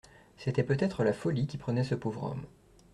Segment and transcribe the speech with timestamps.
[0.35, 2.45] C'était peut-être la folie qui prenait ce pauvre homme.